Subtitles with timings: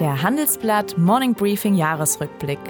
[0.00, 2.60] Der Handelsblatt Morning Briefing Jahresrückblick.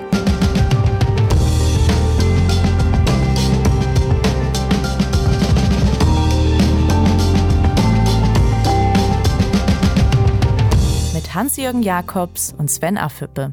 [11.12, 13.52] Mit Hans-Jürgen Jakobs und Sven Affüppe.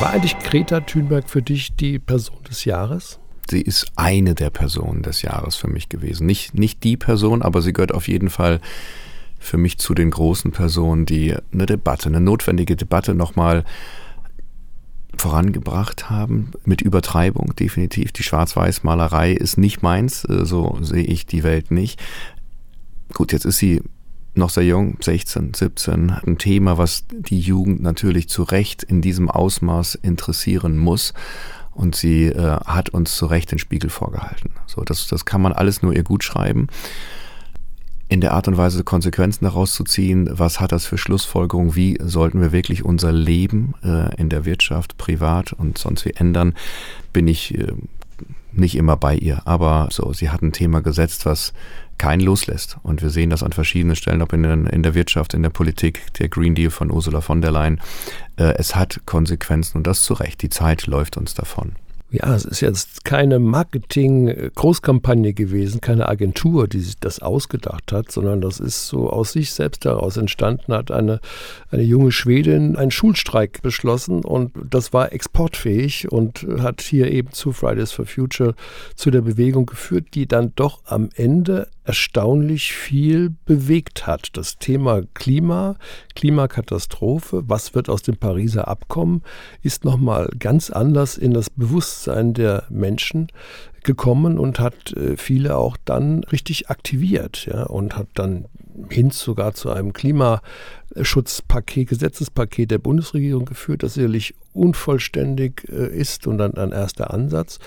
[0.00, 3.20] War eigentlich Greta Thunberg für dich die Person des Jahres?
[3.48, 6.26] Sie ist eine der Personen des Jahres für mich gewesen.
[6.26, 8.60] Nicht, nicht die Person, aber sie gehört auf jeden Fall
[9.44, 13.64] für mich zu den großen Personen, die eine Debatte, eine notwendige Debatte nochmal
[15.16, 18.12] vorangebracht haben, mit Übertreibung definitiv.
[18.12, 22.02] Die Schwarz-Weiß-Malerei ist nicht meins, äh, so sehe ich die Welt nicht.
[23.12, 23.82] Gut, jetzt ist sie
[24.34, 29.30] noch sehr jung, 16, 17, ein Thema, was die Jugend natürlich zu Recht in diesem
[29.30, 31.14] Ausmaß interessieren muss.
[31.70, 34.50] Und sie äh, hat uns zu Recht den Spiegel vorgehalten.
[34.66, 36.68] So, das, das kann man alles nur ihr gut schreiben
[38.08, 41.98] in der Art und Weise Konsequenzen daraus zu ziehen, was hat das für Schlussfolgerungen, wie
[42.02, 46.54] sollten wir wirklich unser Leben äh, in der Wirtschaft, privat und sonst wie ändern,
[47.12, 47.72] bin ich äh,
[48.52, 49.42] nicht immer bei ihr.
[49.46, 51.52] Aber so, sie hat ein Thema gesetzt, was
[51.98, 52.78] keinen loslässt.
[52.82, 55.50] Und wir sehen das an verschiedenen Stellen, ob in, den, in der Wirtschaft, in der
[55.50, 57.80] Politik, der Green Deal von Ursula von der Leyen.
[58.36, 60.42] Äh, es hat Konsequenzen und das zu Recht.
[60.42, 61.72] Die Zeit läuft uns davon
[62.14, 68.40] ja, es ist jetzt keine Marketing-Großkampagne gewesen, keine Agentur, die sich das ausgedacht hat, sondern
[68.40, 71.20] das ist so aus sich selbst heraus entstanden, hat eine,
[71.70, 77.52] eine junge Schwedin einen Schulstreik beschlossen und das war exportfähig und hat hier eben zu
[77.52, 78.54] Fridays for Future
[78.94, 84.36] zu der Bewegung geführt, die dann doch am Ende erstaunlich viel bewegt hat.
[84.36, 85.76] Das Thema Klima,
[86.14, 89.22] Klimakatastrophe, was wird aus dem Pariser Abkommen,
[89.62, 93.28] ist nochmal ganz anders in das Bewusstsein der Menschen
[93.84, 98.46] gekommen und hat äh, viele auch dann richtig aktiviert ja, und hat dann
[98.88, 106.38] hin sogar zu einem Klimaschutzpaket, Gesetzespaket der Bundesregierung geführt, das sicherlich unvollständig äh, ist und
[106.38, 107.58] dann ein erster Ansatz.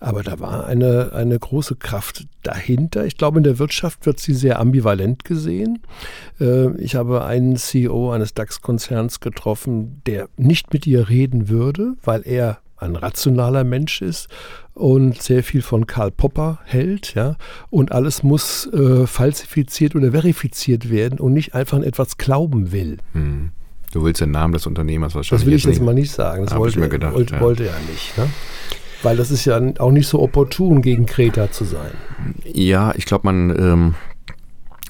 [0.00, 3.04] Aber da war eine, eine große Kraft dahinter.
[3.04, 5.80] Ich glaube, in der Wirtschaft wird sie sehr ambivalent gesehen.
[6.40, 12.22] Äh, ich habe einen CEO eines DAX-Konzerns getroffen, der nicht mit ihr reden würde, weil
[12.26, 14.28] er ein rationaler Mensch ist
[14.74, 17.36] und sehr viel von Karl Popper hält, ja,
[17.70, 22.98] und alles muss äh, falsifiziert oder verifiziert werden und nicht einfach an etwas glauben will.
[23.12, 23.50] Hm.
[23.92, 25.42] Du willst den Namen des Unternehmers wahrscheinlich.
[25.42, 25.86] Das will ich jetzt nicht.
[25.86, 26.46] mal nicht sagen.
[26.46, 27.40] Das wollte, gedacht, wollte, ja.
[27.40, 28.18] wollte, er nicht.
[28.18, 28.28] Ne?
[29.04, 31.92] Weil das ist ja auch nicht so opportun, gegen Kreta zu sein.
[32.44, 33.50] Ja, ich glaube, man.
[33.50, 33.94] Ähm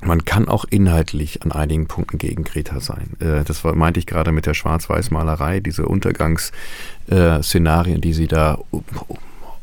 [0.05, 3.11] man kann auch inhaltlich an einigen Punkten gegen Greta sein.
[3.21, 8.59] Äh, das meinte ich gerade mit der Schwarz-Weiß-Malerei, diese Untergangsszenarien, die sie da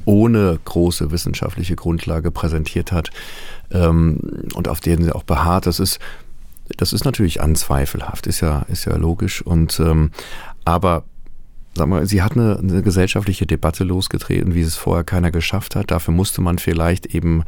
[0.05, 3.11] ohne große wissenschaftliche Grundlage präsentiert hat
[3.71, 4.19] ähm,
[4.55, 5.67] und auf denen sie auch beharrt.
[5.67, 5.99] Das ist,
[6.77, 9.41] das ist natürlich anzweifelhaft, ist ja, ist ja logisch.
[9.41, 10.11] Und ähm,
[10.65, 11.03] aber
[11.75, 15.91] sag mal, sie hat eine, eine gesellschaftliche Debatte losgetreten, wie es vorher keiner geschafft hat.
[15.91, 17.43] Dafür musste man vielleicht eben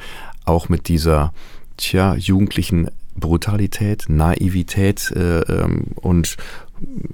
[0.46, 1.34] auch mit dieser
[1.78, 6.38] tja, jugendlichen Brutalität, Naivität äh, ähm, und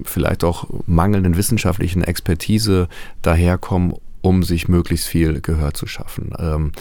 [0.04, 2.88] vielleicht auch mangelnden wissenschaftlichen Expertise
[3.22, 6.32] daherkommen, um sich möglichst viel Gehör zu schaffen.
[6.38, 6.72] Ähm,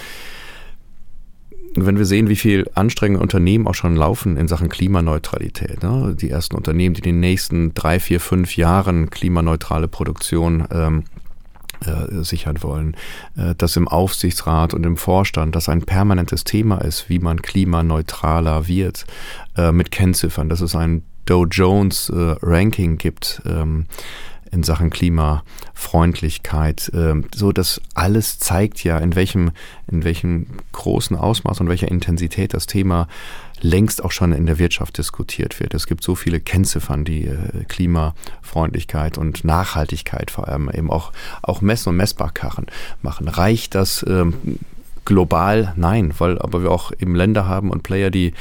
[1.76, 6.16] wenn wir sehen, wie viel anstrengende Unternehmen auch schon laufen in Sachen Klimaneutralität, ne?
[6.20, 11.04] die ersten Unternehmen, die in den nächsten drei, vier, fünf Jahren klimaneutrale Produktion ähm,
[11.86, 12.96] äh, sichern wollen,
[13.38, 18.68] äh, dass im Aufsichtsrat und im Vorstand das ein permanentes Thema ist, wie man klimaneutraler
[18.68, 19.06] wird,
[19.58, 23.44] äh, mit Kennziffern, dass es ein Dow Jones Ranking gibt.
[23.46, 23.86] Ähm,
[24.52, 26.92] in Sachen Klimafreundlichkeit.
[26.94, 29.52] Ähm, so, das alles zeigt ja, in welchem,
[29.92, 33.08] in welchem großen Ausmaß und welcher Intensität das Thema
[33.62, 35.74] längst auch schon in der Wirtschaft diskutiert wird.
[35.74, 41.12] Es gibt so viele Kennziffern, die äh, Klimafreundlichkeit und Nachhaltigkeit vor allem eben auch,
[41.42, 42.34] auch messen und messbar
[43.02, 43.28] machen.
[43.28, 44.34] Reicht das ähm,
[45.06, 45.74] global?
[45.76, 48.34] Nein, weil aber wir auch eben Länder haben und Player, die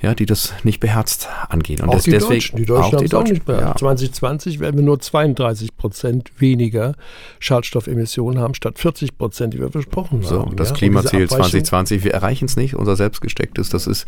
[0.00, 1.80] ja, die das nicht beherzt angehen.
[1.80, 2.56] Und auch das, die deswegen, Deutschen.
[2.56, 3.66] Die Deutschen haben es auch nicht beherzt.
[3.66, 3.76] Ja.
[3.76, 6.94] 2020 werden wir nur 32 Prozent weniger
[7.40, 10.56] Schadstoffemissionen haben, statt 40 Prozent, die wir versprochen so, haben.
[10.56, 10.76] Das ja?
[10.76, 13.70] Klimaziel 2020, wir erreichen es nicht, unser selbstgestecktes.
[13.70, 14.06] Das ist,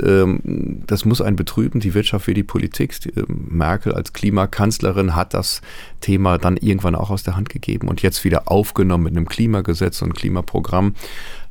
[0.00, 3.00] ähm, das muss ein betrüben, die Wirtschaft wie die Politik.
[3.00, 5.60] Die, äh, Merkel als Klimakanzlerin hat das
[6.00, 10.02] Thema dann irgendwann auch aus der Hand gegeben und jetzt wieder aufgenommen mit einem Klimagesetz
[10.02, 10.94] und Klimaprogramm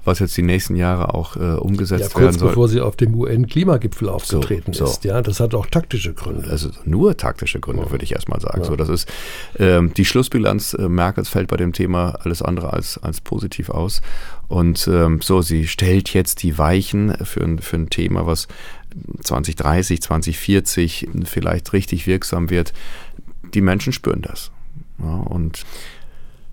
[0.04, 2.50] was jetzt die nächsten Jahre auch äh, umgesetzt ja, kurz werden soll.
[2.50, 4.86] bevor sie auf dem UN-Klimagipfel aufgetreten so.
[4.86, 5.04] ist.
[5.04, 6.50] Ja, das hat auch taktische Gründe.
[6.50, 7.92] Also nur taktische Gründe, ja.
[7.92, 8.62] würde ich erstmal sagen.
[8.62, 8.68] Ja.
[8.68, 9.12] So, das ist
[9.60, 14.02] ähm, die Schlussbilanz äh, Merkels fällt bei dem Thema alles andere als, als positiv aus.
[14.48, 18.48] Und ähm, so, sie stellt jetzt die Weichen für, für ein Thema, was
[19.24, 22.74] 2030, 2040 vielleicht richtig wirksam wird.
[23.54, 24.52] Die Menschen spüren das.
[25.00, 25.64] Ja, und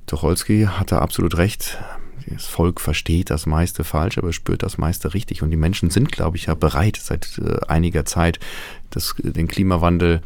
[0.07, 1.79] Tucholsky hatte absolut recht.
[2.27, 5.43] Das Volk versteht das meiste falsch, aber spürt das meiste richtig.
[5.43, 8.39] Und die Menschen sind, glaube ich, ja bereit, seit äh, einiger Zeit
[8.91, 10.21] das, den Klimawandel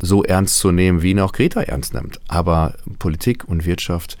[0.00, 2.20] so ernst zu nehmen, wie ihn auch Greta ernst nimmt.
[2.28, 4.18] Aber Politik und Wirtschaft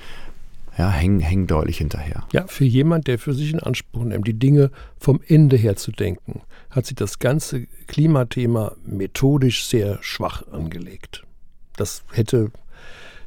[0.78, 2.24] ja, hängen, hängen deutlich hinterher.
[2.32, 5.92] Ja, für jemand, der für sich in Anspruch nimmt, die Dinge vom Ende her zu
[5.92, 11.24] denken, hat sich das ganze Klimathema methodisch sehr schwach angelegt.
[11.76, 12.50] Das hätte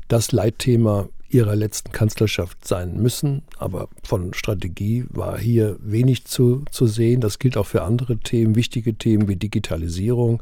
[0.08, 3.44] das Leitthema ihrer letzten Kanzlerschaft sein müssen.
[3.58, 7.22] Aber von Strategie war hier wenig zu, zu sehen.
[7.22, 10.42] Das gilt auch für andere Themen, wichtige Themen wie Digitalisierung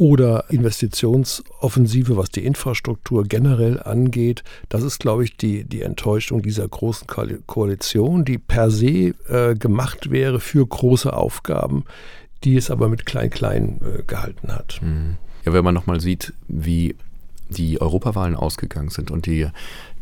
[0.00, 4.42] oder Investitionsoffensive, was die Infrastruktur generell angeht.
[4.70, 7.06] Das ist, glaube ich, die, die Enttäuschung dieser großen
[7.46, 11.84] Koalition, die per se äh, gemacht wäre für große Aufgaben,
[12.44, 14.80] die es aber mit Klein-Klein äh, gehalten hat.
[14.80, 15.18] Mhm.
[15.44, 16.96] Ja, wenn man nochmal sieht, wie
[17.50, 19.48] die Europawahlen ausgegangen sind und die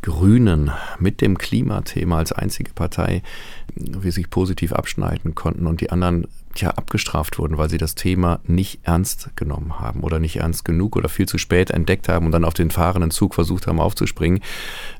[0.02, 3.22] Grünen mit dem Klimathema als einzige Partei
[3.74, 6.26] wie sich positiv abschneiden konnten und die anderen
[6.60, 10.96] ja abgestraft wurden, weil sie das Thema nicht ernst genommen haben oder nicht ernst genug
[10.96, 14.40] oder viel zu spät entdeckt haben und dann auf den fahrenden Zug versucht haben aufzuspringen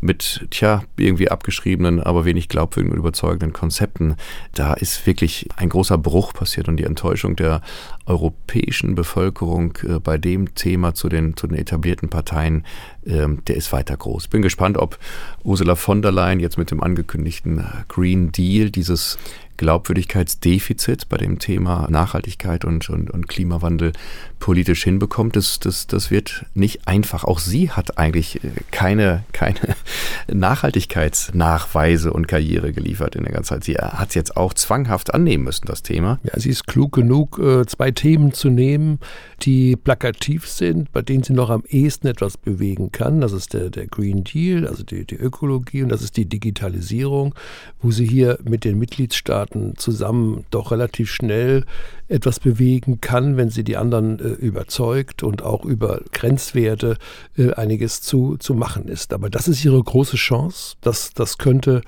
[0.01, 4.17] mit tja irgendwie abgeschriebenen, aber wenig glaubwürdigen und überzeugenden Konzepten.
[4.55, 7.63] Da ist wirklich ein großer Bruch passiert und die Enttäuschung der
[8.07, 12.65] europäischen Bevölkerung äh, bei dem Thema zu den zu den etablierten Parteien,
[13.07, 14.29] ähm, der ist weiter groß.
[14.29, 14.99] Bin gespannt, ob
[15.45, 19.19] Ursula von der Leyen jetzt mit dem angekündigten Green Deal dieses
[19.59, 23.93] Glaubwürdigkeitsdefizit bei dem Thema Nachhaltigkeit und, und, und Klimawandel
[24.39, 27.25] politisch hinbekommt, das, das, das wird nicht einfach.
[27.25, 29.59] Auch sie hat eigentlich äh, keine, keine
[30.33, 33.65] Nachhaltigkeitsnachweise und Karriere geliefert in der ganzen Zeit.
[33.65, 36.19] Sie hat es jetzt auch zwanghaft annehmen müssen, das Thema.
[36.23, 39.01] Ja, sie ist klug genug, äh, zwei Themen zu nehmen,
[39.43, 43.21] die plakativ sind, bei denen sie noch am ehesten etwas bewegen kann.
[43.21, 47.35] Das ist der, der Green Deal, also die, die Ökologie und das ist die Digitalisierung,
[47.81, 51.65] wo sie hier mit den Mitgliedstaaten Staaten zusammen doch relativ schnell
[52.09, 56.97] etwas bewegen kann, wenn sie die anderen äh, überzeugt und auch über Grenzwerte
[57.37, 59.13] äh, einiges zu, zu machen ist.
[59.13, 60.77] Aber das ist ihre große Chance.
[60.81, 61.83] Das, das könnte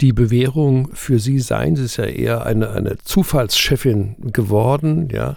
[0.00, 1.76] die Bewährung für sie sein.
[1.76, 5.08] Sie ist ja eher eine, eine Zufallschefin geworden.
[5.12, 5.36] Ja.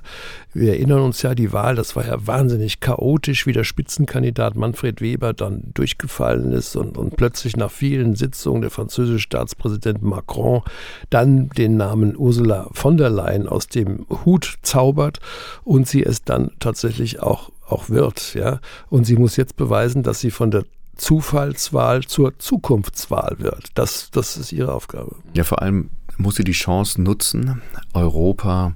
[0.53, 5.01] Wir erinnern uns ja, die Wahl, das war ja wahnsinnig chaotisch, wie der Spitzenkandidat Manfred
[5.01, 10.61] Weber dann durchgefallen ist und, und plötzlich nach vielen Sitzungen der französische Staatspräsident Macron
[11.09, 15.19] dann den Namen Ursula von der Leyen aus dem Hut zaubert
[15.63, 18.59] und sie es dann tatsächlich auch auch wird, ja.
[18.89, 20.65] Und sie muss jetzt beweisen, dass sie von der
[20.95, 23.69] Zufallswahl zur Zukunftswahl wird.
[23.75, 25.15] Das, das ist ihre Aufgabe.
[25.33, 27.61] Ja, vor allem muss sie die Chance nutzen,
[27.93, 28.73] Europa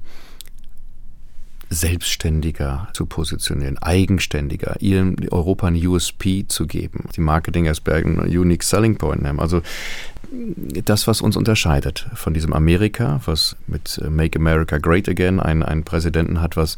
[1.69, 9.21] selbstständiger zu positionieren, eigenständiger, ihrem Europa ein USP zu geben, die Marketing-Aspekte Unique Selling Point
[9.21, 9.39] nehmen.
[9.39, 9.61] Also
[10.85, 15.63] das, was uns unterscheidet von diesem Amerika, was mit äh, Make America Great Again einen,
[15.63, 16.75] einen Präsidenten hat, was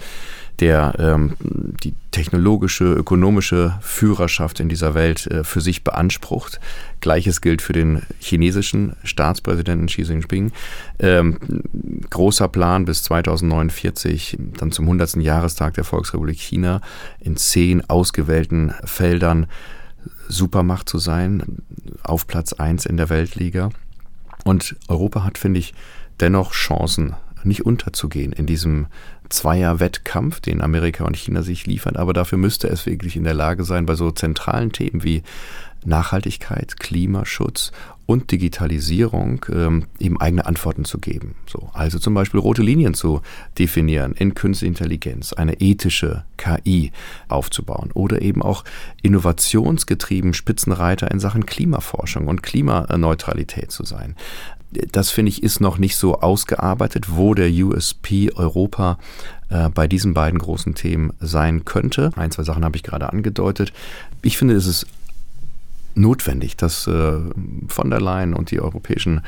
[0.59, 6.59] der ähm, die technologische, ökonomische Führerschaft in dieser Welt äh, für sich beansprucht.
[6.99, 10.51] Gleiches gilt für den chinesischen Staatspräsidenten Xi Jinping.
[10.99, 11.37] Ähm,
[12.09, 15.15] großer Plan bis 2049, dann zum 100.
[15.17, 16.81] Jahrestag der Volksrepublik China,
[17.19, 19.47] in zehn ausgewählten Feldern
[20.27, 21.63] Supermacht zu sein,
[22.03, 23.69] auf Platz 1 in der Weltliga.
[24.43, 25.73] Und Europa hat, finde ich,
[26.19, 28.87] dennoch Chancen, nicht unterzugehen in diesem
[29.29, 31.95] Zweier-Wettkampf, den Amerika und China sich liefern.
[31.95, 35.23] Aber dafür müsste es wirklich in der Lage sein, bei so zentralen Themen wie
[35.85, 37.71] Nachhaltigkeit, Klimaschutz
[38.09, 41.35] und Digitalisierung ähm, eben eigene Antworten zu geben.
[41.45, 43.21] So, also zum Beispiel rote Linien zu
[43.59, 46.91] definieren in Künstliche Intelligenz, eine ethische KI
[47.27, 48.63] aufzubauen oder eben auch
[49.03, 54.15] innovationsgetrieben Spitzenreiter in Sachen Klimaforschung und Klimaneutralität zu sein.
[54.91, 58.97] Das finde ich ist noch nicht so ausgearbeitet, wo der USP Europa
[59.49, 62.09] äh, bei diesen beiden großen Themen sein könnte.
[62.15, 63.71] Ein, zwei Sachen habe ich gerade angedeutet.
[64.23, 64.87] Ich finde, es ist
[65.95, 67.19] notwendig, dass äh,
[67.67, 69.21] von der Leyen und die europäischen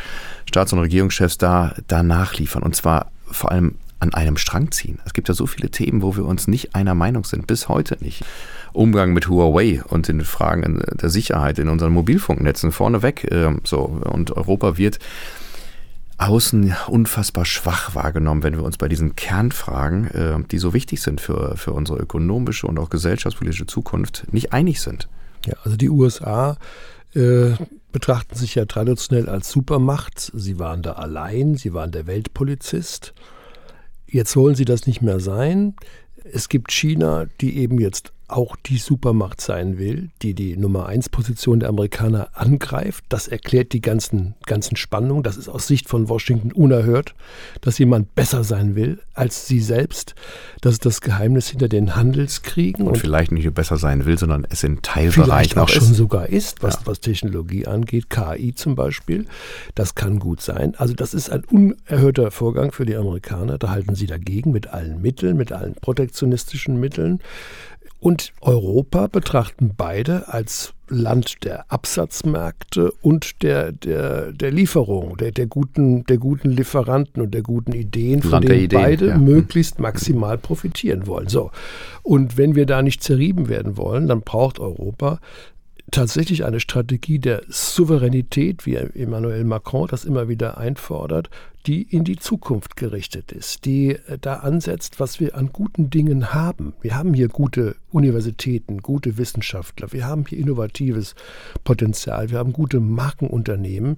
[0.46, 2.64] Staats- und Regierungschefs da, da nachliefern.
[2.64, 5.00] Und zwar vor allem an einem Strang ziehen.
[5.06, 7.98] Es gibt ja so viele Themen, wo wir uns nicht einer Meinung sind, bis heute
[8.02, 8.26] nicht.
[8.74, 13.30] Umgang mit Huawei und den Fragen der Sicherheit in unseren Mobilfunknetzen vorneweg.
[13.32, 13.80] Äh, so.
[13.80, 15.00] Und Europa wird
[16.18, 21.20] außen unfassbar schwach wahrgenommen, wenn wir uns bei diesen Kernfragen, äh, die so wichtig sind
[21.20, 25.08] für, für unsere ökonomische und auch gesellschaftspolitische Zukunft, nicht einig sind.
[25.46, 26.58] Ja, also die USA
[27.14, 27.52] äh,
[27.92, 30.32] betrachten sich ja traditionell als Supermacht.
[30.34, 33.14] Sie waren da allein, sie waren der Weltpolizist.
[34.08, 35.76] Jetzt wollen sie das nicht mehr sein.
[36.24, 41.10] Es gibt China, die eben jetzt auch die Supermacht sein will, die die Nummer 1
[41.10, 43.04] Position der Amerikaner angreift.
[43.10, 45.24] Das erklärt die ganzen, ganzen Spannungen.
[45.24, 47.14] Das ist aus Sicht von Washington unerhört,
[47.62, 50.16] dass jemand besser sein will als sie selbst.
[50.62, 52.88] Das ist das Geheimnis hinter den Handelskriegen.
[52.88, 55.94] Und, und vielleicht nicht nur besser sein will, sondern es in Teilbereichen auch, auch schon
[55.94, 56.82] sogar ist, was, ja.
[56.86, 59.26] was Technologie angeht, KI zum Beispiel.
[59.76, 60.74] Das kann gut sein.
[60.78, 63.58] Also das ist ein unerhörter Vorgang für die Amerikaner.
[63.58, 67.20] Da halten sie dagegen mit allen Mitteln, mit allen protektionistischen Mitteln
[68.02, 75.46] und Europa betrachten beide als Land der Absatzmärkte und der, der, der Lieferung, der, der,
[75.46, 79.18] guten, der guten Lieferanten und der guten Ideen, von Land denen Ideen, beide ja.
[79.18, 81.30] möglichst maximal profitieren wollen.
[81.30, 81.52] So.
[82.02, 85.20] Und wenn wir da nicht zerrieben werden wollen, dann braucht Europa
[85.92, 91.30] tatsächlich eine Strategie der Souveränität, wie Emmanuel Macron das immer wieder einfordert,
[91.68, 96.34] die in die Zukunft gerichtet ist, die äh, da ansetzt, was wir an guten Dingen
[96.34, 96.74] haben.
[96.82, 101.14] Wir haben hier gute Universitäten, gute Wissenschaftler, wir haben hier innovatives
[101.64, 103.98] Potenzial, wir haben gute Markenunternehmen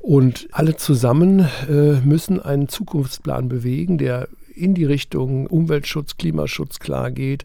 [0.00, 7.10] und alle zusammen äh, müssen einen Zukunftsplan bewegen, der in die Richtung Umweltschutz, Klimaschutz klar
[7.12, 7.44] geht,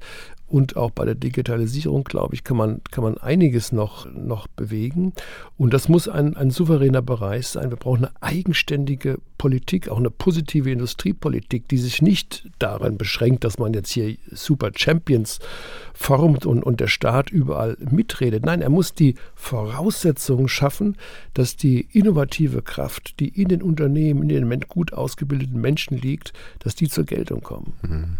[0.54, 5.14] und auch bei der Digitalisierung, glaube ich, kann man, kann man einiges noch, noch bewegen.
[5.58, 7.72] Und das muss ein, ein souveräner Bereich sein.
[7.72, 13.58] Wir brauchen eine eigenständige Politik, auch eine positive Industriepolitik, die sich nicht darin beschränkt, dass
[13.58, 15.40] man jetzt hier Super Champions
[15.96, 18.46] formt und, und der Staat überall mitredet.
[18.46, 20.98] Nein, er muss die Voraussetzungen schaffen,
[21.34, 26.76] dass die innovative Kraft, die in den Unternehmen, in den gut ausgebildeten Menschen liegt, dass
[26.76, 27.74] die zur Geltung kommen.
[27.82, 28.18] Mhm.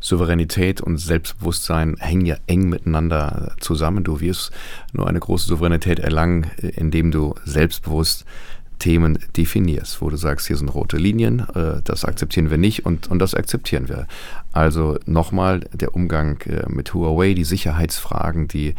[0.00, 4.04] Souveränität und Selbstbewusstsein hängen ja eng miteinander zusammen.
[4.04, 4.52] Du wirst
[4.92, 8.24] nur eine große Souveränität erlangen, indem du selbstbewusst
[8.78, 13.06] Themen definierst, wo du sagst, hier sind rote Linien, äh, das akzeptieren wir nicht und,
[13.10, 14.06] und das akzeptieren wir.
[14.52, 18.74] Also nochmal der Umgang äh, mit Huawei, die Sicherheitsfragen, die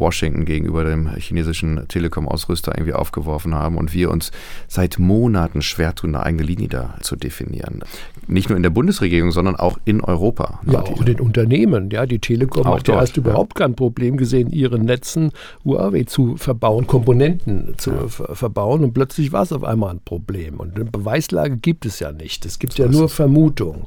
[0.00, 4.32] Washington gegenüber dem chinesischen Telekom-Ausrüster irgendwie aufgeworfen haben und wir uns
[4.66, 7.84] seit Monaten schwer tun, eine eigene Linie da zu definieren.
[8.26, 10.60] Nicht nur in der Bundesregierung, sondern auch in Europa.
[10.66, 11.90] Ja, auch in den Unternehmen.
[11.90, 15.30] Ja, die Telekom auch hat ja erst überhaupt kein Problem gesehen, ihren Netzen
[15.64, 18.08] Huawei zu verbauen, Komponenten zu ja.
[18.08, 20.58] verbauen und plötzlich war es auf einmal ein Problem.
[20.58, 22.46] Und eine Beweislage gibt es ja nicht.
[22.46, 23.86] Es gibt so ja nur Vermutung.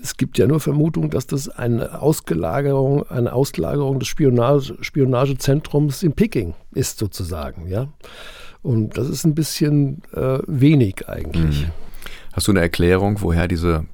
[0.00, 6.02] Es gibt ja nur Vermutung, dass das eine Ausgelagerung, eine Auslagerung des Spionage, Spionage Zentrums
[6.02, 7.68] in Peking ist sozusagen.
[7.68, 7.88] Ja?
[8.62, 11.66] Und das ist ein bisschen äh, wenig eigentlich.
[11.66, 11.70] Mhm.
[12.32, 13.86] Hast du eine Erklärung, woher diese,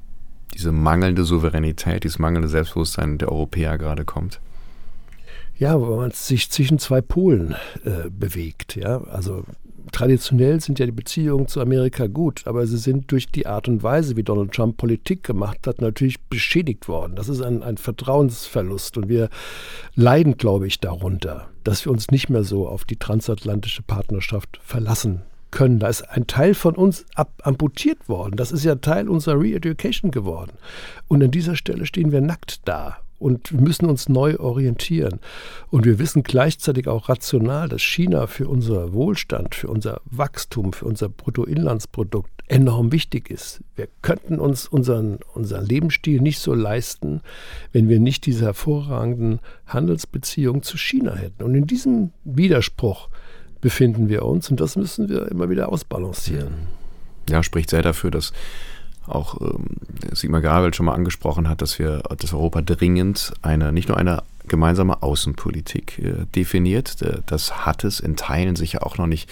[0.54, 4.40] diese mangelnde Souveränität, dieses mangelnde Selbstbewusstsein der Europäer gerade kommt?
[5.58, 8.76] Ja, weil man sich zwischen zwei Polen äh, bewegt.
[8.76, 9.02] Ja?
[9.04, 9.44] Also
[9.92, 13.82] traditionell sind ja die Beziehungen zu Amerika gut, aber sie sind durch die Art und
[13.82, 17.16] Weise, wie Donald Trump Politik gemacht hat, natürlich beschädigt worden.
[17.16, 19.28] Das ist ein, ein Vertrauensverlust und wir
[19.94, 25.22] leiden, glaube ich, darunter, dass wir uns nicht mehr so auf die transatlantische Partnerschaft verlassen
[25.50, 25.78] können.
[25.78, 28.36] Da ist ein Teil von uns ab amputiert worden.
[28.36, 30.52] Das ist ja Teil unserer Re-Education geworden.
[31.08, 35.20] Und an dieser Stelle stehen wir nackt da und wir müssen uns neu orientieren.
[35.70, 40.84] Und wir wissen gleichzeitig auch rational, dass China für unser Wohlstand, für unser Wachstum, für
[40.84, 43.60] unser Bruttoinlandsprodukt enorm wichtig ist.
[43.74, 47.20] Wir könnten uns unseren, unseren Lebensstil nicht so leisten,
[47.72, 51.42] wenn wir nicht diese hervorragenden Handelsbeziehungen zu China hätten.
[51.42, 53.08] Und in diesem Widerspruch
[53.60, 56.54] befinden wir uns und das müssen wir immer wieder ausbalancieren.
[57.28, 58.32] Ja, spricht sehr dafür, dass
[59.08, 59.66] auch ähm,
[60.12, 64.22] Sigmar Gabriel schon mal angesprochen hat, dass wir, dass Europa dringend eine, nicht nur eine
[64.48, 67.02] gemeinsame Außenpolitik äh, definiert.
[67.02, 69.28] Äh, das hat es in Teilen sicher auch noch nicht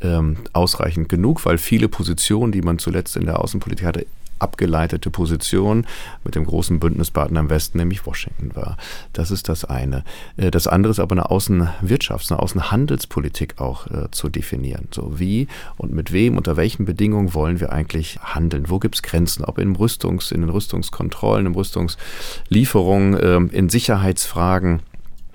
[0.00, 4.06] ähm, ausreichend genug, weil viele Positionen, die man zuletzt in der Außenpolitik hatte,
[4.42, 5.86] abgeleitete Position
[6.24, 8.76] mit dem großen Bündnispartner im Westen, nämlich Washington war.
[9.12, 10.04] Das ist das eine.
[10.36, 14.88] Äh, das andere ist aber eine Außenwirtschafts-, eine Außenhandelspolitik auch äh, zu definieren.
[14.90, 18.68] So wie und mit wem, unter welchen Bedingungen wollen wir eigentlich handeln?
[18.68, 19.44] Wo gibt es Grenzen?
[19.44, 24.82] Ob in, Rüstungs-, in den Rüstungskontrollen, in Rüstungslieferungen, äh, in Sicherheitsfragen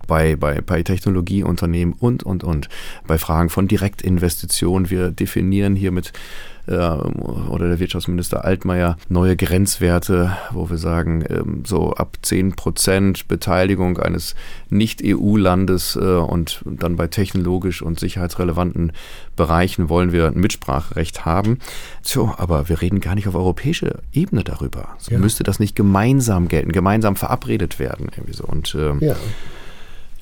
[0.07, 2.69] bei, bei, bei Technologieunternehmen und, und, und.
[3.05, 4.89] Bei Fragen von Direktinvestitionen.
[4.89, 6.13] Wir definieren hier mit
[6.67, 13.27] äh, oder der Wirtschaftsminister Altmaier neue Grenzwerte, wo wir sagen, ähm, so ab 10 Prozent
[13.27, 14.35] Beteiligung eines
[14.69, 18.91] Nicht-EU-Landes äh, und dann bei technologisch und sicherheitsrelevanten
[19.35, 21.59] Bereichen wollen wir ein Mitspracherecht haben.
[22.01, 24.97] So, aber wir reden gar nicht auf europäischer Ebene darüber.
[25.09, 25.19] Ja.
[25.19, 28.09] Müsste das nicht gemeinsam gelten, gemeinsam verabredet werden?
[28.15, 28.43] Irgendwie so.
[28.43, 29.15] Und ähm, ja.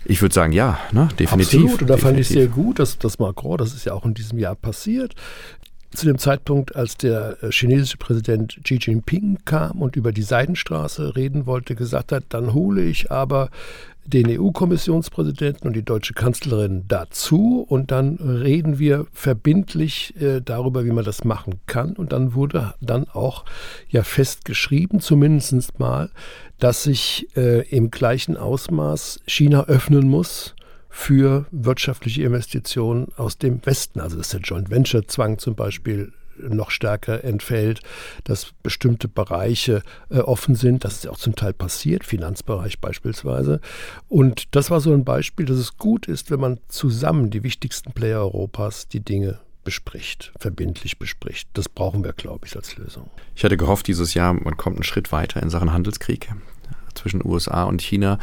[0.05, 1.61] Ich würde sagen, ja, ne, definitiv.
[1.61, 2.03] Absolut, und da definitiv.
[2.03, 5.15] fand ich sehr gut, dass, dass Macron, das ist ja auch in diesem Jahr passiert,
[5.95, 11.15] zu dem Zeitpunkt, als der äh, chinesische Präsident Xi Jinping kam und über die Seidenstraße
[11.15, 13.49] reden wollte, gesagt hat, dann hole ich aber
[14.05, 20.91] den EU-Kommissionspräsidenten und die deutsche Kanzlerin dazu und dann reden wir verbindlich äh, darüber, wie
[20.91, 21.93] man das machen kann.
[21.93, 23.45] Und dann wurde dann auch
[23.89, 26.11] ja festgeschrieben, zumindest mal,
[26.59, 30.55] dass sich äh, im gleichen Ausmaß China öffnen muss
[30.95, 33.99] für wirtschaftliche Investitionen aus dem Westen.
[33.99, 37.81] Also dass der Joint Venture Zwang zum Beispiel noch stärker entfällt,
[38.23, 40.85] dass bestimmte Bereiche äh, offen sind.
[40.85, 43.59] Das ist auch zum Teil passiert, Finanzbereich beispielsweise.
[44.07, 47.91] Und das war so ein Beispiel, dass es gut ist, wenn man zusammen die wichtigsten
[47.91, 51.49] Player Europas die Dinge bespricht, verbindlich bespricht.
[51.53, 53.09] Das brauchen wir, glaube ich, als Lösung.
[53.35, 56.29] Ich hatte gehofft, dieses Jahr, man kommt einen Schritt weiter in Sachen Handelskrieg
[56.93, 58.17] zwischen USA und China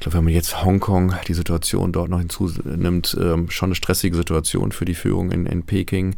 [0.00, 4.16] ich glaube, wenn man jetzt Hongkong, die Situation dort noch hinzunimmt, ähm, schon eine stressige
[4.16, 6.16] Situation für die Führung in, in Peking.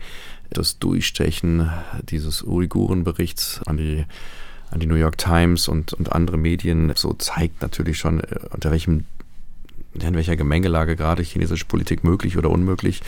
[0.51, 1.69] Das Durchstechen
[2.09, 4.05] dieses Uigurenberichts an die,
[4.71, 8.71] an die New York Times und, und andere Medien so zeigt natürlich schon, äh, unter
[8.71, 9.07] welchem
[9.95, 13.01] in welcher Gemengelage gerade chinesische Politik möglich oder unmöglich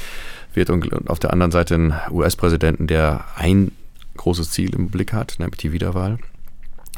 [0.55, 3.71] wird und auf der anderen Seite einen US-Präsidenten, der ein
[4.17, 6.19] großes Ziel im Blick hat, nämlich die Wiederwahl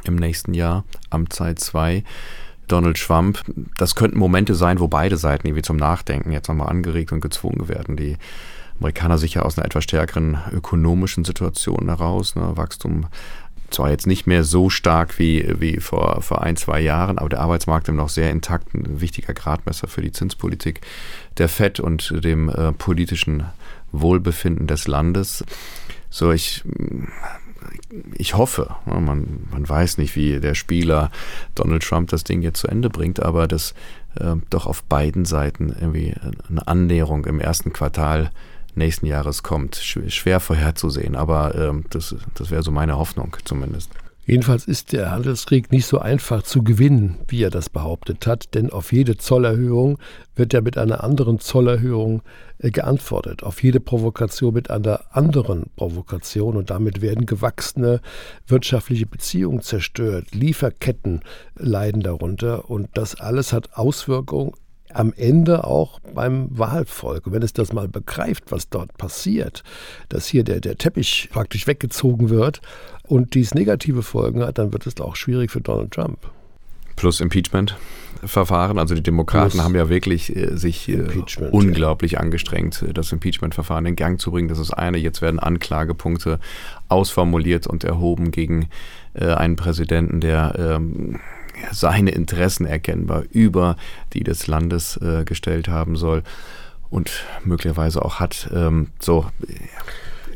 [0.05, 2.05] im nächsten Jahr, Amtszeit 2
[2.69, 3.43] Donald Trump.
[3.77, 7.69] Das könnten Momente sein, wo beide Seiten irgendwie zum Nachdenken jetzt nochmal angeregt und gezwungen
[7.69, 7.97] werden.
[7.97, 8.17] Die
[8.79, 12.35] Amerikaner sicher aus einer etwas stärkeren ökonomischen Situation heraus.
[12.35, 12.57] Ne?
[12.57, 13.07] Wachstum
[13.71, 17.41] zwar jetzt nicht mehr so stark wie, wie vor, vor ein, zwei Jahren, aber der
[17.41, 20.81] Arbeitsmarkt ist noch sehr intakt, ein wichtiger Gradmesser für die Zinspolitik
[21.39, 23.45] der FED und dem äh, politischen
[23.93, 25.45] Wohlbefinden des Landes.
[26.11, 26.63] So, ich
[28.15, 31.11] ich hoffe, ne, man, man weiß nicht, wie der Spieler
[31.55, 33.75] Donald Trump das Ding jetzt zu Ende bringt, aber dass
[34.17, 36.15] äh, doch auf beiden Seiten irgendwie
[36.49, 38.31] eine Annäherung im ersten Quartal
[38.75, 39.77] nächsten Jahres kommt.
[39.77, 43.91] Schwer vorherzusehen, aber äh, das, das wäre so meine Hoffnung zumindest.
[44.27, 48.71] Jedenfalls ist der Handelskrieg nicht so einfach zu gewinnen, wie er das behauptet hat, denn
[48.71, 49.99] auf jede Zollerhöhung
[50.35, 52.23] wird ja mit einer anderen Zollerhöhung
[52.59, 58.01] äh, geantwortet, auf jede Provokation mit einer anderen Provokation und damit werden gewachsene
[58.49, 61.21] wirtschaftliche Beziehungen zerstört, Lieferketten
[61.55, 64.55] leiden darunter und das alles hat Auswirkungen
[64.93, 67.27] am Ende auch beim Wahlvolk.
[67.27, 69.63] Und wenn es das mal begreift, was dort passiert,
[70.09, 72.61] dass hier der, der Teppich praktisch weggezogen wird
[73.09, 76.19] und dies negative Folgen hat, dann wird es auch schwierig für Donald Trump.
[76.97, 77.77] Plus Impeachment.
[78.25, 78.79] Verfahren.
[78.79, 81.05] Also die Demokraten Plus haben ja wirklich äh, sich äh,
[81.51, 82.21] unglaublich ja.
[82.21, 84.49] angestrengt, äh, das Impeachment-Verfahren in Gang zu bringen.
[84.49, 84.99] Das ist eine.
[84.99, 86.41] Jetzt werden Anklagepunkte
[86.89, 88.69] ausformuliert und erhoben gegen
[89.15, 91.21] äh, einen Präsidenten, der ähm,
[91.73, 93.77] seine Interessen erkennbar über
[94.13, 96.23] die des Landes äh, gestellt haben soll
[96.91, 98.51] und möglicherweise auch hat.
[98.55, 99.27] Ähm, so.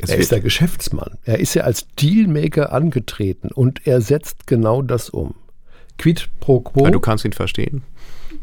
[0.09, 1.17] Er ist der Geschäftsmann.
[1.23, 5.35] Er ist ja als Dealmaker angetreten und er setzt genau das um.
[5.97, 6.85] Quid pro quo.
[6.85, 7.83] Ja, du kannst ihn verstehen.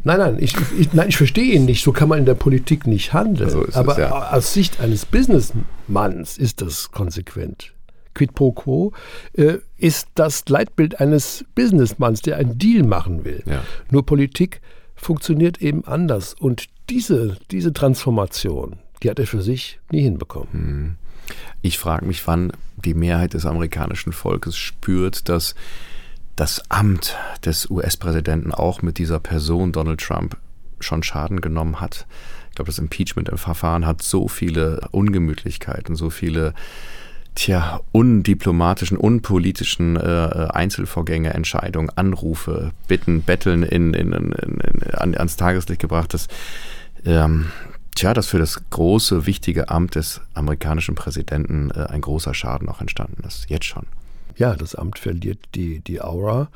[0.03, 1.83] Nein, nein, ich, ich, nein, ich verstehe ihn nicht.
[1.83, 3.49] So kann man in der Politik nicht handeln.
[3.49, 4.31] Also Aber es, ja.
[4.31, 7.73] aus Sicht eines Businessmanns ist das konsequent
[8.13, 8.91] quid pro quo,
[9.33, 13.43] äh, ist das Leitbild eines Businessmanns, der einen Deal machen will.
[13.45, 13.63] Ja.
[13.91, 14.61] Nur Politik
[14.95, 16.33] funktioniert eben anders.
[16.33, 20.51] Und diese, diese Transformation, die hat er für sich nie hinbekommen.
[20.51, 20.95] Hm.
[21.61, 25.55] Ich frage mich, wann die Mehrheit des amerikanischen Volkes spürt, dass
[26.35, 30.37] das Amt des US-Präsidenten auch mit dieser Person Donald Trump
[30.79, 32.07] schon Schaden genommen hat.
[32.49, 36.53] Ich glaube, das Impeachment-Verfahren hat so viele Ungemütlichkeiten, so viele
[37.35, 44.33] tja, undiplomatischen, unpolitischen äh, Einzelvorgänge, Entscheidungen, Anrufe, Bitten, Betteln in, in, in,
[44.93, 46.27] an, ans Tageslicht gebracht, dass,
[47.05, 47.47] ähm,
[47.99, 52.79] tja, dass für das große, wichtige Amt des amerikanischen Präsidenten äh, ein großer Schaden auch
[52.81, 53.85] entstanden ist, jetzt schon.
[54.37, 56.47] Ja, das Amt verliert die, die Aura.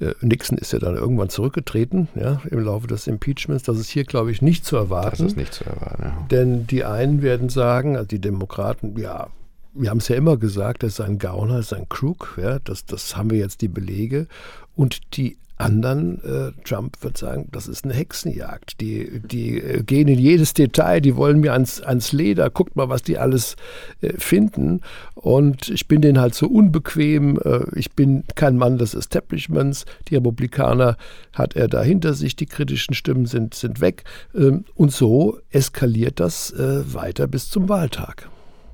[0.00, 3.64] Äh, Nixon ist ja dann irgendwann zurückgetreten, ja, im Laufe des Impeachments.
[3.64, 5.10] Das ist hier, glaube ich, nicht zu erwarten.
[5.10, 6.26] Das ist nicht zu erwarten, ja.
[6.30, 9.28] Denn die einen werden sagen, also die Demokraten, ja,
[9.74, 12.58] wir haben es ja immer gesagt, das ist ein Gauner, das ist ein Crook, ja,
[12.60, 14.28] das, das haben wir jetzt die Belege.
[14.74, 18.80] Und die anderen, äh, Trump wird sagen, das ist eine Hexenjagd.
[18.80, 22.88] Die, die äh, gehen in jedes Detail, die wollen mir ans, ans Leder, guckt mal,
[22.88, 23.56] was die alles
[24.02, 24.82] äh, finden.
[25.14, 29.86] Und ich bin denen halt so unbequem, äh, ich bin kein Mann des Establishments.
[30.08, 30.96] Die Republikaner
[31.32, 34.04] hat er da hinter sich, die kritischen Stimmen sind, sind weg.
[34.34, 38.28] Ähm, und so eskaliert das äh, weiter bis zum Wahltag.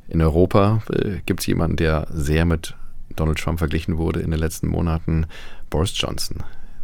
[0.09, 0.83] In Europa
[1.25, 2.75] gibt es jemanden, der sehr mit
[3.16, 5.27] Donald Trump verglichen wurde in den letzten Monaten,
[5.71, 6.42] Boris Johnson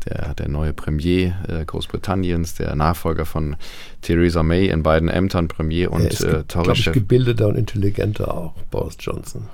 [0.08, 3.56] der, der neue Premier äh, Großbritanniens, der Nachfolger von
[4.02, 8.54] Theresa May in beiden Ämtern, Premier und er ist, äh, ich, gebildeter und intelligenter auch,
[8.70, 9.48] Boris Johnson.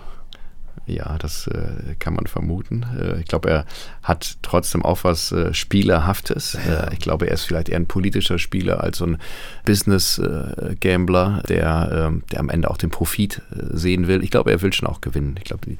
[0.86, 2.84] Ja, das äh, kann man vermuten.
[2.98, 3.66] Äh, ich glaube, er
[4.02, 6.56] hat trotzdem auch was äh, Spielerhaftes.
[6.56, 9.18] Äh, ich glaube, er ist vielleicht eher ein politischer Spieler als so ein
[9.64, 14.22] Business-Gambler, der, ähm, der am Ende auch den Profit äh, sehen will.
[14.22, 15.36] Ich glaube, er will schon auch gewinnen.
[15.38, 15.78] Ich glaube, die,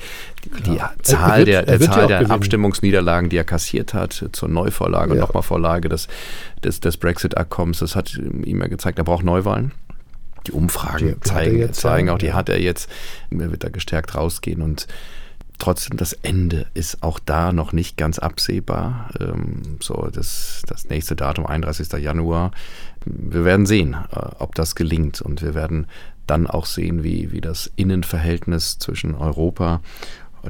[0.65, 5.09] die, die Zahl wird, der, der, Zahl der Abstimmungsniederlagen, die er kassiert hat, zur Neuvorlage
[5.09, 5.15] ja.
[5.15, 6.09] und nochmal Vorlage des,
[6.63, 9.73] des, des Brexit-Abkommens, das hat ihm ja gezeigt, er braucht Neuwahlen
[10.47, 12.89] die Umfragen die, zeigen, jetzt, zeigen auch, die hat er jetzt.
[13.31, 14.87] Er wird da gestärkt rausgehen und
[15.59, 19.11] trotzdem das Ende ist auch da noch nicht ganz absehbar.
[19.21, 21.93] Ähm, so das, das nächste Datum, 31.
[22.03, 22.51] Januar.
[23.05, 25.87] Wir werden sehen, äh, ob das gelingt und wir werden
[26.27, 29.83] dann auch sehen, wie, wie das Innenverhältnis zwischen Europa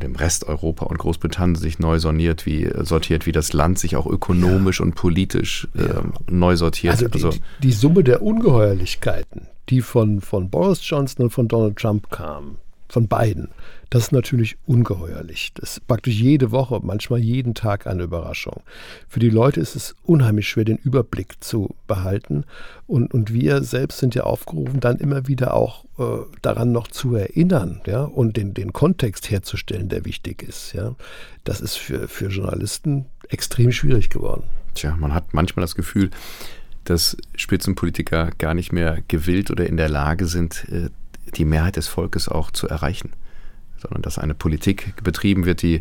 [0.01, 4.07] dem Rest Europa und Großbritannien sich neu sortiert, wie sortiert, wie das Land sich auch
[4.07, 4.87] ökonomisch ja.
[4.87, 6.03] und politisch äh, ja.
[6.31, 6.95] neu sortiert.
[6.95, 11.77] Also die, also die, Summe der Ungeheuerlichkeiten, die von, von Boris Johnson und von Donald
[11.77, 12.57] Trump kam,
[12.95, 13.49] von beiden,
[13.91, 15.51] das ist natürlich ungeheuerlich.
[15.55, 18.63] Das ist praktisch jede Woche, manchmal jeden Tag eine Überraschung.
[19.09, 22.45] Für die Leute ist es unheimlich schwer, den Überblick zu behalten.
[22.87, 27.17] Und, und wir selbst sind ja aufgerufen, dann immer wieder auch äh, daran noch zu
[27.17, 30.73] erinnern ja, und den, den Kontext herzustellen, der wichtig ist.
[30.73, 30.95] Ja.
[31.43, 34.45] Das ist für, für Journalisten extrem schwierig geworden.
[34.75, 36.11] Tja, man hat manchmal das Gefühl,
[36.85, 40.91] dass Spitzenpolitiker gar nicht mehr gewillt oder in der Lage sind, äh,
[41.37, 43.13] die Mehrheit des Volkes auch zu erreichen,
[43.81, 45.81] sondern dass eine Politik betrieben wird, die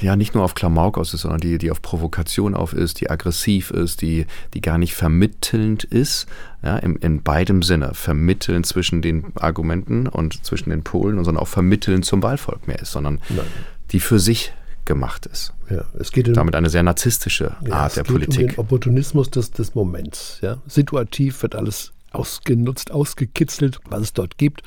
[0.00, 3.10] ja nicht nur auf Klamauk aus ist, sondern die, die auf Provokation auf ist, die
[3.10, 6.26] aggressiv ist, die, die gar nicht vermittelnd ist,
[6.62, 11.48] ja, in, in beidem Sinne, vermitteln zwischen den Argumenten und zwischen den Polen, sondern auch
[11.48, 13.46] vermitteln zum Wahlvolk mehr ist, sondern Nein.
[13.90, 14.52] die für sich
[14.84, 15.52] gemacht ist.
[15.68, 18.30] Ja, es geht um, Damit eine sehr narzisstische Art ja, der Politik.
[18.30, 20.38] Es geht um den Opportunismus des, des Moments.
[20.42, 20.58] Ja.
[20.66, 24.62] Situativ wird alles ausgenutzt, ausgekitzelt, was es dort gibt.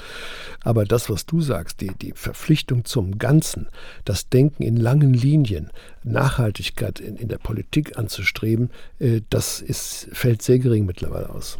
[0.64, 3.68] Aber das, was du sagst, die, die Verpflichtung zum Ganzen,
[4.06, 5.70] das Denken in langen Linien,
[6.04, 11.60] Nachhaltigkeit in, in der Politik anzustreben, äh, das ist, fällt sehr gering mittlerweile aus.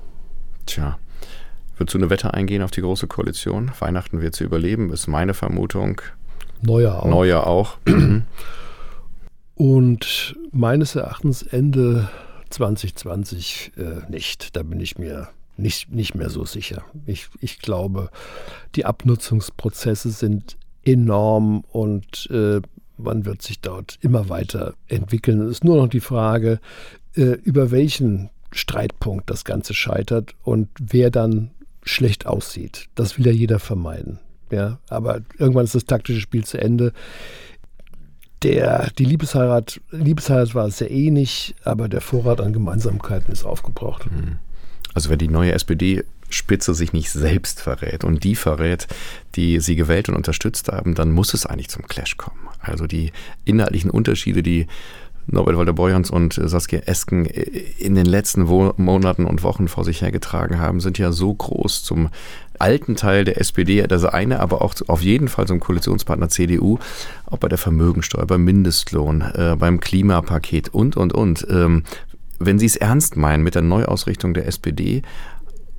[0.66, 0.98] Tja.
[1.78, 3.72] Würdest du eine Wette eingehen auf die Große Koalition?
[3.80, 6.02] Weihnachten wird sie überleben, ist meine Vermutung.
[6.62, 7.10] Neuer auch.
[7.10, 7.78] Neuer auch.
[9.56, 12.10] Und meines Erachtens Ende
[12.54, 14.56] 2020 äh, nicht.
[14.56, 16.84] Da bin ich mir nicht, nicht mehr so sicher.
[17.06, 18.10] Ich, ich glaube,
[18.76, 22.62] die Abnutzungsprozesse sind enorm und äh,
[22.98, 25.42] man wird sich dort immer weiter entwickeln.
[25.42, 26.60] Es ist nur noch die Frage,
[27.16, 31.52] äh, über welchen Streitpunkt das Ganze scheitert und wer dann
[31.84, 32.88] schlecht aussieht.
[32.96, 34.20] Das will ja jeder vermeiden.
[34.52, 36.94] Ja, aber irgendwann ist das taktische Spiel zu Ende.
[38.44, 44.06] Der, die Liebesheirat, Liebesheirat war sehr ähnlich, aber der Vorrat an Gemeinsamkeiten ist aufgebraucht.
[44.12, 44.38] Mhm.
[44.94, 48.88] Also wenn die neue SPD-Spitze sich nicht selbst verrät und die verrät,
[49.36, 52.48] die sie gewählt und unterstützt haben, dann muss es eigentlich zum Clash kommen.
[52.60, 53.12] Also die
[53.46, 54.68] inhaltlichen Unterschiede, die
[55.28, 60.82] Norbert Walter-Borjans und Saskia Esken in den letzten Monaten und Wochen vor sich hergetragen haben,
[60.82, 62.10] sind ja so groß zum
[62.60, 66.78] alten Teil der SPD, das eine, aber auch auf jeden Fall zum Koalitionspartner CDU,
[67.26, 71.48] auch bei der Vermögensteuer, beim Mindestlohn, äh, beim Klimapaket und, und, und.
[71.50, 71.84] Ähm,
[72.40, 75.02] wenn Sie es ernst meinen mit der Neuausrichtung der SPD,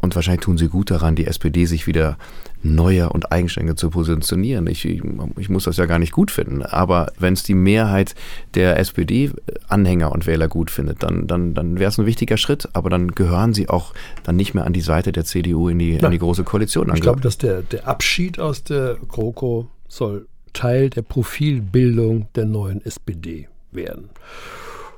[0.04, 2.18] und wahrscheinlich tun Sie gut daran, die SPD sich wieder
[2.62, 4.66] neuer und eigenständiger zu positionieren.
[4.66, 6.62] Ich, ich, muss das ja gar nicht gut finden.
[6.62, 8.14] Aber wenn es die Mehrheit
[8.54, 12.68] der SPD-Anhänger und Wähler gut findet, dann, dann, dann wäre es ein wichtiger Schritt.
[12.74, 15.94] Aber dann gehören sie auch dann nicht mehr an die Seite der CDU in die,
[15.94, 16.04] ja.
[16.04, 16.90] in die große Koalition.
[16.94, 22.84] Ich glaube, dass der, der Abschied aus der GroKo soll Teil der Profilbildung der neuen
[22.84, 24.10] SPD werden.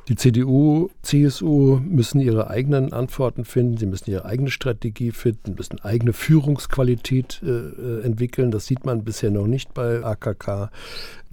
[0.09, 5.81] Die CDU, CSU müssen ihre eigenen Antworten finden, sie müssen ihre eigene Strategie finden, müssen
[5.81, 8.53] eigene Führungsqualität äh, äh entwickeln.
[8.53, 10.71] Das sieht man bisher noch nicht bei AKK.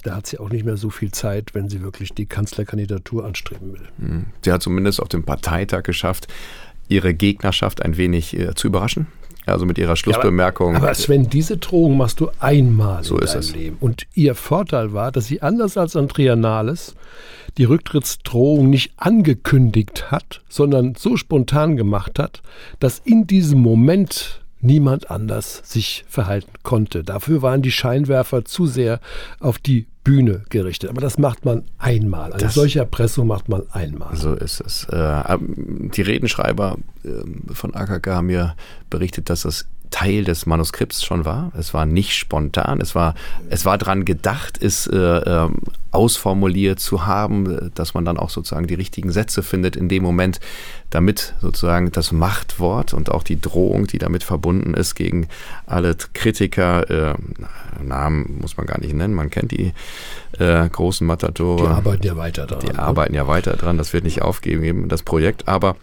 [0.01, 3.73] Da hat sie auch nicht mehr so viel Zeit, wenn sie wirklich die Kanzlerkandidatur anstreben
[3.73, 3.88] will.
[3.99, 4.25] Hm.
[4.43, 6.27] Sie hat zumindest auf dem Parteitag geschafft,
[6.89, 9.07] ihre Gegnerschaft ein wenig äh, zu überraschen
[9.45, 10.71] Also mit ihrer Schlussbemerkung.
[10.71, 13.53] Ja, aber, aber, Sven, diese Drohung machst du einmal so in ist es.
[13.53, 13.77] Leben.
[13.79, 16.95] Und ihr Vorteil war, dass sie anders als Andrea Nahles
[17.58, 22.41] die Rücktrittsdrohung nicht angekündigt hat, sondern so spontan gemacht hat,
[22.79, 27.03] dass in diesem Moment niemand anders sich verhalten konnte.
[27.03, 28.99] Dafür waren die Scheinwerfer zu sehr
[29.39, 30.89] auf die Bühne gerichtet.
[30.89, 32.34] Aber das macht man einmal.
[32.34, 34.16] Eine das, solche Erpressung macht man einmal.
[34.16, 34.84] So ist es.
[34.89, 38.56] Äh, die Redenschreiber ähm, von AKK haben mir
[38.89, 41.51] berichtet, dass das Teil des Manuskripts schon war.
[41.56, 42.82] Es war nicht spontan.
[42.82, 43.13] Es war,
[43.51, 45.49] es war dran gedacht, es äh, äh,
[45.91, 50.39] ausformuliert zu haben, dass man dann auch sozusagen die richtigen Sätze findet in dem Moment,
[50.89, 55.27] damit sozusagen das Machtwort und auch die Drohung, die damit verbunden ist gegen
[55.67, 57.13] alle Kritiker, äh,
[57.84, 59.73] Namen muss man gar nicht nennen, man kennt die
[60.39, 61.67] äh, großen Matadore.
[61.67, 62.62] Die arbeiten ja weiter dran.
[62.62, 62.79] Die ne?
[62.79, 65.75] arbeiten ja weiter dran, das wird nicht aufgeben, das Projekt, aber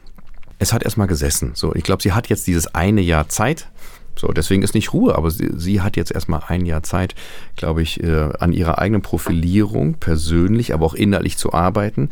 [0.61, 1.53] es hat erstmal gesessen.
[1.55, 3.69] So, ich glaube, sie hat jetzt dieses eine Jahr Zeit,
[4.17, 7.15] so, deswegen ist nicht Ruhe, aber sie, sie hat jetzt erstmal ein Jahr Zeit,
[7.57, 12.11] glaube ich, äh, an ihrer eigenen Profilierung persönlich, aber auch innerlich zu arbeiten.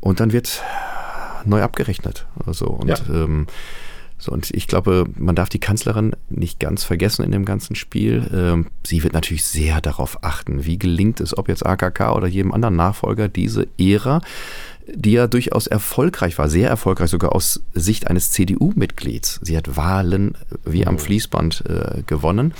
[0.00, 0.62] Und dann wird
[1.44, 2.26] neu abgerechnet.
[2.44, 2.96] Also, und ja.
[3.10, 3.46] ähm,
[4.18, 8.28] so, und ich glaube, man darf die Kanzlerin nicht ganz vergessen in dem ganzen Spiel.
[8.32, 12.52] Ähm, sie wird natürlich sehr darauf achten, wie gelingt es, ob jetzt AKK oder jedem
[12.52, 14.22] anderen Nachfolger, diese Ära
[14.86, 19.40] die ja durchaus erfolgreich war, sehr erfolgreich sogar aus Sicht eines CDU-Mitglieds.
[19.42, 20.98] Sie hat Wahlen wie am mhm.
[20.98, 22.54] Fließband äh, gewonnen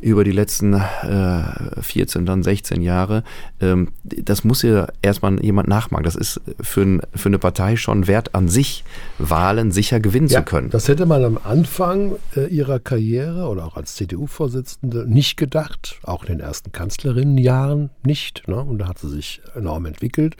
[0.00, 3.22] über die letzten äh, 14, dann 16 Jahre.
[3.60, 6.04] Ähm, das muss ja erstmal jemand nachmachen.
[6.04, 8.84] Das ist für, ein, für eine Partei schon wert an sich,
[9.18, 10.70] Wahlen sicher gewinnen ja, zu können.
[10.70, 16.24] Das hätte man am Anfang äh, ihrer Karriere oder auch als CDU-Vorsitzende nicht gedacht, auch
[16.24, 18.48] in den ersten Kanzlerinnenjahren nicht.
[18.48, 18.56] Ne?
[18.56, 20.36] Und da hat sie sich enorm entwickelt.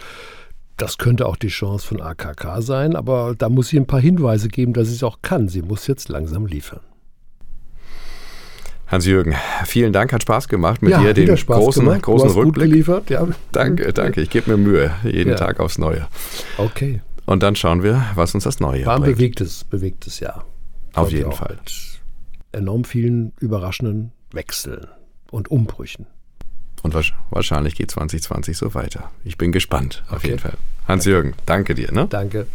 [0.80, 4.48] Das könnte auch die Chance von AKK sein, aber da muss sie ein paar Hinweise
[4.48, 5.46] geben, dass sie es auch kann.
[5.46, 6.80] Sie muss jetzt langsam liefern.
[8.86, 9.34] Hans-Jürgen,
[9.66, 12.02] vielen Dank, hat Spaß gemacht mit ja, dir, den Spaß großen, gemacht.
[12.02, 12.64] großen du hast Rückblick.
[12.68, 13.28] Gut geliefert, ja.
[13.52, 14.22] Danke, danke.
[14.22, 15.36] Ich gebe mir Mühe, jeden ja.
[15.36, 16.08] Tag aufs Neue.
[16.56, 17.02] Okay.
[17.26, 19.18] Und dann schauen wir, was uns das Neue War ein bringt.
[19.18, 20.46] bewegtes, bewegtes Jahr.
[20.94, 21.58] Auf jeden Fall.
[21.60, 22.00] Mit
[22.52, 24.86] enorm vielen überraschenden Wechseln
[25.30, 26.06] und Umbrüchen.
[26.82, 26.94] Und
[27.30, 29.10] wahrscheinlich geht 2020 so weiter.
[29.24, 30.28] Ich bin gespannt, auf okay.
[30.28, 30.56] jeden Fall.
[30.88, 31.92] Hans-Jürgen, danke dir.
[31.92, 32.06] Ne?
[32.08, 32.46] Danke.